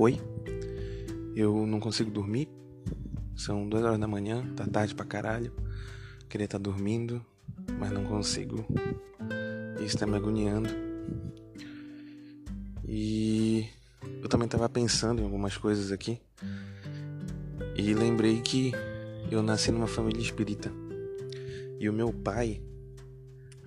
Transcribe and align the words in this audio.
Oi, 0.00 0.16
eu 1.34 1.66
não 1.66 1.80
consigo 1.80 2.08
dormir. 2.08 2.48
São 3.34 3.68
duas 3.68 3.82
horas 3.82 3.98
da 3.98 4.06
manhã, 4.06 4.46
tá 4.54 4.64
tarde 4.64 4.94
pra 4.94 5.04
caralho. 5.04 5.52
Queria 6.28 6.44
estar 6.44 6.56
tá 6.56 6.62
dormindo, 6.62 7.20
mas 7.80 7.90
não 7.90 8.04
consigo. 8.04 8.64
Isso 9.84 9.98
tá 9.98 10.06
me 10.06 10.14
agoniando. 10.14 10.68
E 12.86 13.66
eu 14.22 14.28
também 14.28 14.46
tava 14.46 14.68
pensando 14.68 15.20
em 15.20 15.24
algumas 15.24 15.56
coisas 15.56 15.90
aqui. 15.90 16.20
E 17.74 17.92
lembrei 17.92 18.40
que 18.40 18.70
eu 19.32 19.42
nasci 19.42 19.72
numa 19.72 19.88
família 19.88 20.22
espírita. 20.22 20.70
E 21.80 21.88
o 21.88 21.92
meu 21.92 22.12
pai, 22.12 22.62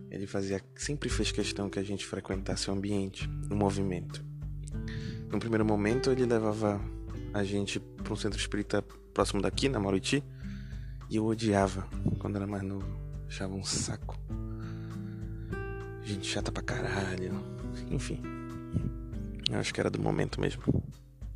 ele 0.10 0.26
fazia, 0.26 0.62
sempre 0.78 1.10
fez 1.10 1.30
questão 1.30 1.70
que 1.70 1.78
a 1.78 1.84
gente 1.84 2.06
frequentasse 2.06 2.70
o 2.70 2.74
ambiente, 2.74 3.30
o 3.52 3.54
movimento. 3.54 4.31
No 5.32 5.40
primeiro 5.40 5.64
momento, 5.64 6.12
ele 6.12 6.26
levava 6.26 6.82
a 7.34 7.44
gente 7.44 7.80
para 7.80 8.12
um 8.12 8.18
centro 8.18 8.38
espírita 8.38 8.82
próximo 9.14 9.42
daqui, 9.42 9.70
na 9.70 9.80
Mauriti, 9.80 10.22
e 11.10 11.16
eu 11.16 11.26
odiava 11.26 11.88
quando 12.20 12.36
era 12.36 12.46
mais 12.46 12.64
novo. 12.64 12.86
Achava 13.28 13.54
um 13.54 13.64
saco. 13.64 14.20
Gente 16.04 16.28
chata 16.28 16.52
pra 16.52 16.62
caralho. 16.62 17.34
Enfim. 17.90 18.22
Eu 19.50 19.60
acho 19.60 19.74
que 19.74 19.80
era 19.80 19.90
do 19.90 20.02
momento 20.02 20.42
mesmo. 20.42 20.64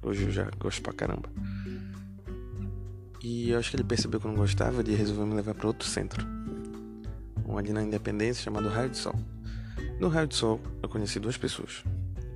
Hoje 0.04 0.24
eu 0.24 0.32
já 0.32 0.50
gosto 0.60 0.82
pra 0.82 0.92
caramba. 0.92 1.30
E 3.24 3.52
eu 3.52 3.60
acho 3.60 3.70
que 3.70 3.78
ele 3.78 3.84
percebeu 3.84 4.20
que 4.20 4.28
eu 4.28 4.32
não 4.32 4.38
gostava 4.38 4.82
e 4.82 4.94
resolveu 4.94 5.26
me 5.26 5.36
levar 5.36 5.56
para 5.56 5.68
outro 5.68 5.88
centro. 5.88 6.26
Um 7.48 7.58
ali 7.58 7.72
na 7.72 7.82
Independência 7.82 8.44
chamado 8.44 8.68
Raio 8.68 8.90
de 8.90 8.98
Sol. 8.98 9.16
No 10.00 10.10
Raio 10.10 10.28
de 10.28 10.36
Sol 10.36 10.60
eu 10.84 10.90
conheci 10.90 11.18
duas 11.18 11.38
pessoas. 11.38 11.84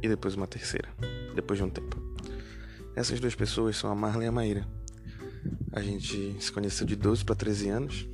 E 0.01 0.07
depois 0.07 0.35
uma 0.35 0.47
terceira 0.47 0.87
depois 1.35 1.59
de 1.59 1.65
um 1.65 1.69
tempo. 1.69 1.97
Essas 2.95 3.19
duas 3.19 3.35
pessoas 3.35 3.77
são 3.77 3.91
a 3.91 3.95
Marla 3.95 4.23
e 4.23 4.27
a 4.27 4.31
Maíra. 4.31 4.67
A 5.71 5.81
gente 5.81 6.35
se 6.39 6.51
conheceu 6.51 6.85
de 6.85 6.95
12 6.95 7.23
para 7.23 7.35
13 7.35 7.69
anos 7.69 8.09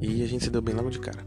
e 0.00 0.22
a 0.22 0.26
gente 0.26 0.44
se 0.44 0.50
deu 0.50 0.60
bem 0.60 0.74
logo 0.74 0.90
de 0.90 0.98
cara. 0.98 1.24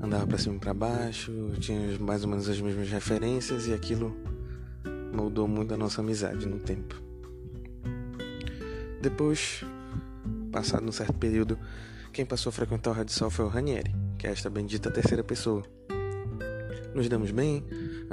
Andava 0.00 0.26
para 0.26 0.38
cima 0.38 0.56
e 0.56 0.58
para 0.58 0.74
baixo, 0.74 1.32
tinha 1.60 1.98
mais 1.98 2.24
ou 2.24 2.28
menos 2.28 2.48
as 2.48 2.60
mesmas 2.60 2.88
referências 2.88 3.66
e 3.66 3.72
aquilo 3.72 4.14
moldou 5.14 5.46
muito 5.46 5.72
a 5.72 5.76
nossa 5.76 6.00
amizade 6.00 6.46
no 6.46 6.58
tempo. 6.58 7.00
Depois, 9.00 9.64
passado 10.50 10.88
um 10.88 10.92
certo 10.92 11.14
período, 11.14 11.58
quem 12.12 12.24
passou 12.24 12.50
a 12.50 12.52
frequentar 12.52 12.90
o 12.90 12.94
Rádio 12.94 13.12
Sol 13.12 13.30
foi 13.30 13.44
o 13.44 13.48
Ranieri, 13.48 13.94
que 14.18 14.26
é 14.26 14.30
esta 14.30 14.48
bendita 14.48 14.90
terceira 14.90 15.22
pessoa. 15.22 15.62
Nos 16.94 17.08
damos 17.08 17.30
bem, 17.30 17.64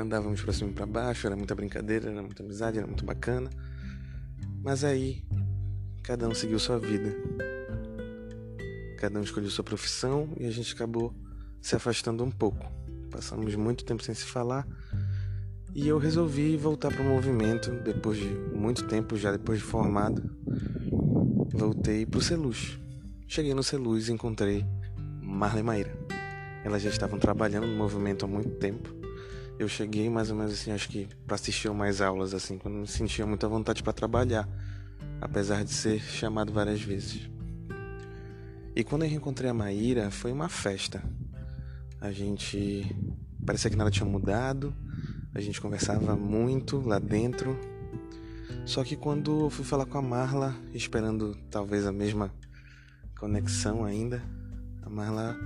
andávamos 0.01 0.41
pra 0.41 0.53
cima 0.53 0.71
e 0.71 0.73
pra 0.73 0.85
baixo, 0.85 1.27
era 1.27 1.35
muita 1.35 1.55
brincadeira, 1.55 2.09
era 2.09 2.21
muita 2.21 2.43
amizade, 2.43 2.77
era 2.77 2.87
muito 2.87 3.05
bacana. 3.05 3.49
Mas 4.63 4.83
aí, 4.83 5.23
cada 6.03 6.27
um 6.27 6.33
seguiu 6.33 6.59
sua 6.59 6.77
vida. 6.77 7.15
Cada 8.97 9.19
um 9.19 9.23
escolheu 9.23 9.49
sua 9.49 9.63
profissão 9.63 10.29
e 10.39 10.45
a 10.45 10.51
gente 10.51 10.73
acabou 10.73 11.13
se 11.59 11.75
afastando 11.75 12.23
um 12.23 12.29
pouco. 12.29 12.71
Passamos 13.09 13.55
muito 13.55 13.83
tempo 13.83 14.03
sem 14.03 14.13
se 14.13 14.25
falar 14.25 14.67
e 15.73 15.87
eu 15.87 15.97
resolvi 15.97 16.57
voltar 16.57 16.91
para 16.91 17.01
o 17.01 17.05
movimento 17.05 17.71
depois 17.83 18.17
de 18.17 18.27
muito 18.27 18.87
tempo, 18.87 19.15
já 19.15 19.31
depois 19.31 19.59
de 19.59 19.65
formado. 19.65 20.21
Voltei 21.53 22.05
para 22.05 22.19
o 22.19 22.21
Celuz. 22.21 22.79
Cheguei 23.27 23.53
no 23.53 23.63
Celuz 23.63 24.07
e 24.07 24.13
encontrei 24.13 24.65
Marley 25.21 25.63
Maíra. 25.63 25.97
Elas 26.63 26.81
já 26.81 26.89
estavam 26.89 27.17
trabalhando 27.17 27.65
no 27.65 27.75
movimento 27.75 28.25
há 28.25 28.27
muito 28.27 28.51
tempo 28.51 29.00
eu 29.63 29.67
cheguei 29.67 30.09
mais 30.09 30.31
ou 30.31 30.35
menos 30.35 30.53
assim, 30.53 30.71
acho 30.71 30.89
que 30.89 31.07
para 31.25 31.35
assistir 31.35 31.71
mais 31.71 32.01
aulas 32.01 32.33
assim, 32.33 32.57
quando 32.57 32.75
me 32.75 32.87
sentia 32.87 33.25
muita 33.27 33.47
vontade 33.47 33.83
para 33.83 33.93
trabalhar, 33.93 34.49
apesar 35.19 35.63
de 35.63 35.71
ser 35.71 35.99
chamado 35.99 36.51
várias 36.51 36.81
vezes. 36.81 37.29
E 38.75 38.83
quando 38.83 39.03
eu 39.03 39.09
reencontrei 39.09 39.49
a 39.49 39.53
Maíra, 39.53 40.09
foi 40.09 40.31
uma 40.31 40.49
festa. 40.49 41.03
A 41.99 42.11
gente 42.11 42.95
parecia 43.45 43.69
que 43.69 43.75
nada 43.75 43.91
tinha 43.91 44.05
mudado, 44.05 44.73
a 45.33 45.39
gente 45.39 45.61
conversava 45.61 46.15
muito 46.15 46.79
lá 46.79 46.97
dentro. 46.97 47.55
Só 48.65 48.83
que 48.83 48.95
quando 48.95 49.41
eu 49.41 49.49
fui 49.49 49.63
falar 49.63 49.85
com 49.85 49.97
a 49.97 50.01
Marla, 50.01 50.55
esperando 50.73 51.37
talvez 51.51 51.85
a 51.85 51.91
mesma 51.91 52.33
conexão 53.19 53.85
ainda, 53.85 54.23
a 54.81 54.89
Marla 54.89 55.37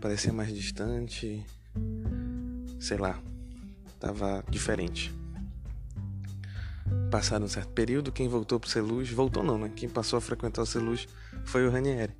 parecia 0.00 0.32
mais 0.32 0.52
distante, 0.52 1.42
sei 2.78 2.98
lá, 2.98 3.18
estava 4.06 4.44
diferente. 4.48 5.12
Passado 7.10 7.44
um 7.44 7.48
certo 7.48 7.72
período, 7.72 8.12
quem 8.12 8.28
voltou 8.28 8.60
pro 8.60 8.70
Celuz, 8.70 9.10
voltou 9.10 9.42
não, 9.42 9.58
né? 9.58 9.72
Quem 9.74 9.88
passou 9.88 10.16
a 10.16 10.20
frequentar 10.20 10.62
o 10.62 10.66
Celuz 10.66 11.08
foi 11.44 11.66
o 11.66 11.70
Ranieri. 11.70 12.14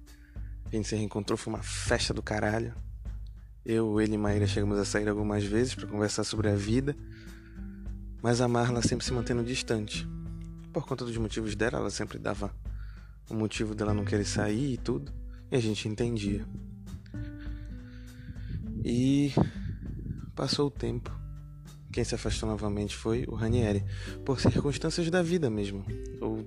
A 0.64 0.74
gente 0.74 0.88
se 0.88 0.96
reencontrou, 0.96 1.36
foi 1.36 1.52
uma 1.52 1.62
festa 1.62 2.12
do 2.12 2.22
caralho. 2.22 2.74
Eu, 3.64 4.00
ele 4.00 4.14
e 4.14 4.18
Maíra 4.18 4.46
chegamos 4.46 4.78
a 4.78 4.84
sair 4.84 5.08
algumas 5.08 5.44
vezes 5.44 5.74
para 5.74 5.86
conversar 5.86 6.24
sobre 6.24 6.48
a 6.48 6.54
vida, 6.54 6.96
mas 8.22 8.40
a 8.40 8.48
Marla 8.48 8.82
sempre 8.82 9.04
se 9.04 9.12
mantendo 9.12 9.44
distante. 9.44 10.06
Por 10.72 10.86
conta 10.86 11.04
dos 11.04 11.16
motivos 11.16 11.54
dela, 11.54 11.78
ela 11.78 11.90
sempre 11.90 12.18
dava 12.18 12.52
o 13.28 13.34
motivo 13.34 13.74
dela 13.74 13.94
não 13.94 14.04
querer 14.04 14.24
sair 14.24 14.74
e 14.74 14.76
tudo, 14.76 15.12
e 15.50 15.56
a 15.56 15.60
gente 15.60 15.88
entendia. 15.88 16.46
E 18.84 19.32
passou 20.34 20.68
o 20.68 20.70
tempo. 20.70 21.15
Quem 21.96 22.04
se 22.04 22.14
afastou 22.14 22.46
novamente 22.46 22.94
foi 22.94 23.24
o 23.26 23.34
Ranieri, 23.34 23.82
por 24.22 24.38
circunstâncias 24.38 25.08
da 25.08 25.22
vida 25.22 25.48
mesmo, 25.48 25.82
ou 26.20 26.44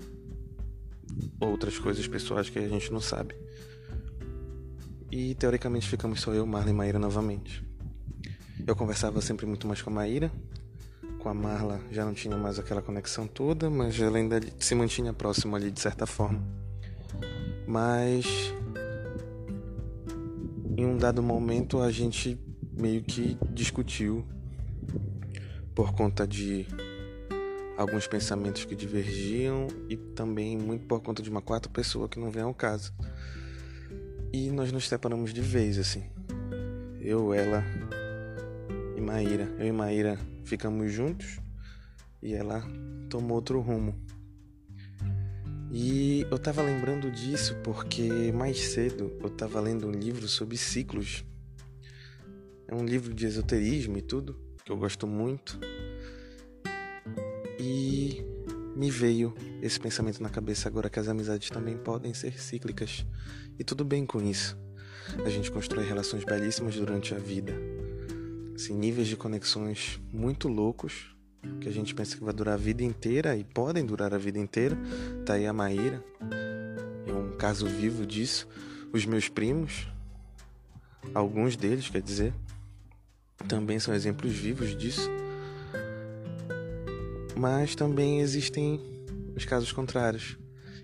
outras 1.39 1.79
coisas 1.79 2.07
pessoais 2.07 2.51
que 2.51 2.59
a 2.59 2.69
gente 2.69 2.93
não 2.93 3.01
sabe. 3.01 3.33
E 5.11 5.33
teoricamente 5.33 5.89
ficamos 5.89 6.21
só 6.21 6.35
eu, 6.35 6.45
Marla 6.45 6.69
e 6.69 6.73
Maíra 6.73 6.99
novamente. 6.99 7.65
Eu 8.67 8.75
conversava 8.75 9.21
sempre 9.21 9.47
muito 9.47 9.65
mais 9.65 9.81
com 9.81 9.89
a 9.89 9.93
Maíra, 9.93 10.31
com 11.17 11.29
a 11.29 11.33
Marla 11.33 11.81
já 11.89 12.05
não 12.05 12.13
tinha 12.13 12.37
mais 12.37 12.59
aquela 12.59 12.83
conexão 12.83 13.25
toda, 13.25 13.71
mas 13.71 13.99
ela 13.99 14.19
ainda 14.19 14.39
se 14.59 14.75
mantinha 14.75 15.13
próxima 15.13 15.57
ali 15.57 15.71
de 15.71 15.79
certa 15.79 16.05
forma. 16.05 16.43
Mas 17.65 18.53
em 20.77 20.85
um 20.85 20.95
dado 20.95 21.23
momento 21.23 21.81
a 21.81 21.89
gente 21.89 22.39
meio 22.71 23.01
que 23.01 23.35
discutiu 23.51 24.23
por 25.79 25.93
conta 25.93 26.27
de 26.27 26.67
alguns 27.77 28.05
pensamentos 28.05 28.65
que 28.65 28.75
divergiam 28.75 29.67
e 29.87 29.95
também 29.95 30.57
muito 30.57 30.85
por 30.85 30.99
conta 30.99 31.23
de 31.23 31.29
uma 31.29 31.41
quarta 31.41 31.69
pessoa 31.69 32.09
que 32.09 32.19
não 32.19 32.29
vem 32.29 32.43
ao 32.43 32.53
caso. 32.53 32.93
E 34.33 34.51
nós 34.51 34.73
nos 34.73 34.89
separamos 34.89 35.33
de 35.33 35.39
vez, 35.39 35.79
assim. 35.79 36.03
Eu, 36.99 37.33
ela 37.33 37.63
e 38.97 38.99
Maíra. 38.99 39.45
Eu 39.57 39.67
e 39.67 39.71
Maíra 39.71 40.19
ficamos 40.43 40.91
juntos 40.91 41.39
e 42.21 42.33
ela 42.33 42.61
tomou 43.09 43.37
outro 43.37 43.61
rumo. 43.61 43.95
E 45.71 46.27
eu 46.29 46.37
tava 46.37 46.61
lembrando 46.61 47.09
disso 47.09 47.55
porque 47.63 48.33
mais 48.33 48.59
cedo 48.59 49.17
eu 49.23 49.29
tava 49.29 49.61
lendo 49.61 49.87
um 49.87 49.91
livro 49.91 50.27
sobre 50.27 50.57
ciclos. 50.57 51.23
É 52.67 52.75
um 52.75 52.83
livro 52.83 53.13
de 53.13 53.25
esoterismo 53.25 53.97
e 53.97 54.01
tudo 54.01 54.48
que 54.69 54.73
eu 54.73 54.77
gosto 54.77 55.07
muito. 55.07 55.59
E 57.59 58.23
me 58.75 58.91
veio 58.91 59.33
esse 59.63 59.79
pensamento 59.79 60.21
na 60.21 60.29
cabeça 60.29 60.69
agora 60.69 60.91
que 60.91 60.99
as 60.99 61.07
amizades 61.07 61.49
também 61.49 61.75
podem 61.75 62.13
ser 62.13 62.39
cíclicas. 62.39 63.03
E 63.57 63.63
tudo 63.63 63.83
bem 63.83 64.05
com 64.05 64.21
isso. 64.21 64.55
A 65.25 65.29
gente 65.29 65.49
constrói 65.49 65.87
relações 65.87 66.23
belíssimas 66.23 66.75
durante 66.75 67.15
a 67.15 67.17
vida. 67.17 67.51
Assim, 68.53 68.75
níveis 68.75 69.07
de 69.07 69.15
conexões 69.15 69.99
muito 70.13 70.47
loucos 70.47 71.15
que 71.59 71.67
a 71.67 71.71
gente 71.71 71.95
pensa 71.95 72.15
que 72.15 72.23
vai 72.23 72.33
durar 72.33 72.53
a 72.53 72.57
vida 72.57 72.83
inteira 72.83 73.35
e 73.35 73.43
podem 73.43 73.83
durar 73.83 74.13
a 74.13 74.19
vida 74.19 74.37
inteira. 74.37 74.77
Tá 75.25 75.33
aí 75.33 75.47
a 75.47 75.53
Maíra, 75.53 76.03
é 77.07 77.13
um 77.13 77.35
caso 77.37 77.65
vivo 77.65 78.05
disso. 78.05 78.47
Os 78.93 79.03
meus 79.03 79.29
primos, 79.29 79.87
alguns 81.15 81.55
deles, 81.55 81.89
quer 81.89 82.03
dizer, 82.03 82.33
também 83.47 83.79
são 83.79 83.93
exemplos 83.93 84.33
vivos 84.33 84.75
disso. 84.75 85.09
Mas 87.35 87.75
também 87.75 88.19
existem 88.19 88.79
os 89.35 89.45
casos 89.45 89.71
contrários. 89.71 90.37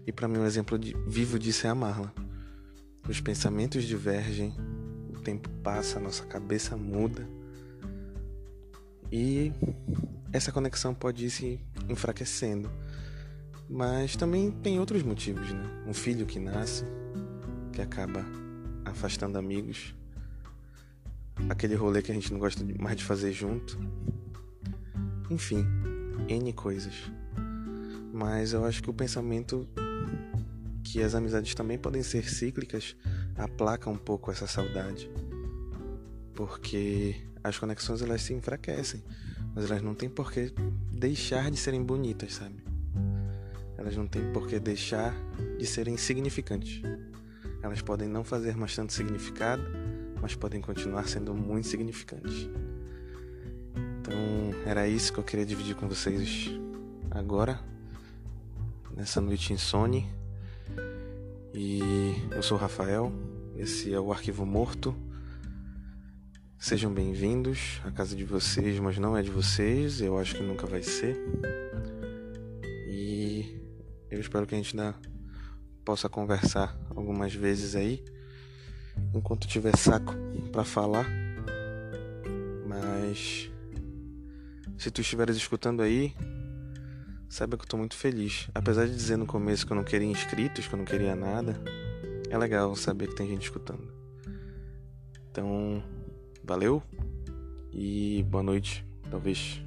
E 0.07 0.11
para 0.11 0.27
mim 0.27 0.39
um 0.39 0.45
exemplo 0.45 0.77
de, 0.77 0.95
vivo 1.07 1.37
disso 1.37 1.67
é 1.67 1.69
a 1.69 1.75
Marla. 1.75 2.13
Os 3.07 3.19
pensamentos 3.19 3.83
divergem, 3.83 4.53
o 5.13 5.19
tempo 5.19 5.49
passa, 5.63 5.99
a 5.99 6.01
nossa 6.01 6.25
cabeça 6.25 6.77
muda. 6.77 7.27
E 9.11 9.51
essa 10.31 10.51
conexão 10.51 10.93
pode 10.93 11.25
ir 11.25 11.29
se 11.29 11.59
enfraquecendo. 11.89 12.69
Mas 13.69 14.15
também 14.15 14.51
tem 14.51 14.79
outros 14.79 15.03
motivos, 15.03 15.51
né? 15.51 15.83
Um 15.87 15.93
filho 15.93 16.25
que 16.25 16.39
nasce, 16.39 16.85
que 17.73 17.81
acaba 17.81 18.25
afastando 18.85 19.37
amigos 19.37 19.95
aquele 21.49 21.75
rolê 21.75 22.01
que 22.01 22.11
a 22.11 22.15
gente 22.15 22.31
não 22.31 22.39
gosta 22.39 22.65
mais 22.79 22.97
de 22.97 23.03
fazer 23.03 23.31
junto. 23.31 23.77
Enfim, 25.29 25.65
N 26.27 26.53
coisas. 26.53 26.93
Mas 28.13 28.53
eu 28.53 28.63
acho 28.65 28.81
que 28.81 28.89
o 28.89 28.93
pensamento 28.93 29.67
que 30.83 31.01
as 31.01 31.15
amizades 31.15 31.53
também 31.53 31.77
podem 31.77 32.01
ser 32.03 32.29
cíclicas 32.29 32.95
aplaca 33.35 33.89
um 33.89 33.97
pouco 33.97 34.31
essa 34.31 34.47
saudade. 34.47 35.09
Porque 36.33 37.15
as 37.43 37.57
conexões 37.57 38.01
elas 38.01 38.21
se 38.21 38.33
enfraquecem, 38.33 39.03
mas 39.53 39.69
elas 39.69 39.81
não 39.81 39.93
têm 39.93 40.09
por 40.09 40.31
que 40.31 40.53
deixar 40.91 41.51
de 41.51 41.57
serem 41.57 41.83
bonitas, 41.83 42.35
sabe? 42.35 42.63
Elas 43.77 43.95
não 43.95 44.07
têm 44.07 44.31
por 44.31 44.47
que 44.47 44.59
deixar 44.59 45.13
de 45.57 45.65
serem 45.65 45.97
significantes. 45.97 46.81
Elas 47.61 47.81
podem 47.81 48.07
não 48.07 48.23
fazer 48.23 48.55
mais 48.55 48.75
tanto 48.75 48.93
significado, 48.93 49.63
mas 50.25 50.33
podem 50.33 50.59
continuar 50.59 51.07
sendo 51.07 51.35
muito 51.35 51.67
significantes. 51.67 52.49
Então, 53.99 54.15
era 54.65 54.87
isso 54.87 55.13
que 55.13 55.19
eu 55.19 55.23
queria 55.23 55.45
dividir 55.45 55.75
com 55.75 55.87
vocês 55.87 56.49
agora, 57.11 57.59
nessa 58.95 59.21
noite 59.21 59.53
insone. 59.53 60.11
E 61.53 61.79
eu 62.31 62.41
sou 62.41 62.57
o 62.57 62.59
Rafael, 62.59 63.13
esse 63.55 63.93
é 63.93 63.99
o 63.99 64.11
Arquivo 64.11 64.47
Morto. 64.47 64.95
Sejam 66.57 66.91
bem-vindos 66.91 67.79
à 67.83 67.91
casa 67.91 68.15
de 68.15 68.23
vocês, 68.25 68.79
mas 68.79 68.97
não 68.97 69.15
é 69.15 69.21
de 69.21 69.29
vocês, 69.29 70.01
eu 70.01 70.17
acho 70.17 70.33
que 70.33 70.41
nunca 70.41 70.65
vai 70.65 70.81
ser. 70.81 71.15
E 72.89 73.61
eu 74.09 74.19
espero 74.19 74.47
que 74.47 74.55
a 74.55 74.57
gente 74.57 74.75
ainda 74.75 74.95
possa 75.85 76.09
conversar 76.09 76.75
algumas 76.95 77.31
vezes 77.31 77.75
aí, 77.75 78.03
enquanto 79.13 79.47
tiver 79.47 79.75
saco 79.77 80.13
para 80.51 80.63
falar. 80.63 81.07
Mas 82.67 83.49
se 84.77 84.91
tu 84.91 85.01
estiveres 85.01 85.35
escutando 85.35 85.81
aí, 85.81 86.15
saiba 87.29 87.57
que 87.57 87.63
eu 87.63 87.67
tô 87.67 87.77
muito 87.77 87.95
feliz. 87.95 88.49
Apesar 88.53 88.85
de 88.85 88.95
dizer 88.95 89.17
no 89.17 89.25
começo 89.25 89.65
que 89.65 89.71
eu 89.71 89.75
não 89.75 89.83
queria 89.83 90.07
inscritos, 90.07 90.67
que 90.67 90.73
eu 90.73 90.77
não 90.77 90.85
queria 90.85 91.15
nada, 91.15 91.59
é 92.29 92.37
legal 92.37 92.75
saber 92.75 93.07
que 93.07 93.15
tem 93.15 93.27
gente 93.27 93.43
escutando. 93.43 93.91
Então, 95.31 95.83
valeu 96.43 96.81
e 97.71 98.23
boa 98.29 98.43
noite. 98.43 98.85
Talvez 99.09 99.64